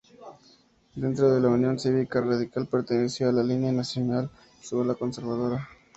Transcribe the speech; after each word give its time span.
Dentro 0.95 1.31
de 1.31 1.39
la 1.39 1.49
Unión 1.49 1.77
Cívica 1.77 2.21
Radical 2.21 2.65
perteneció 2.65 3.29
a 3.29 3.31
la 3.31 3.43
"Línea 3.43 3.71
Nacional", 3.71 4.31
su 4.59 4.81
ala 4.81 4.95
conservadora. 4.95 5.69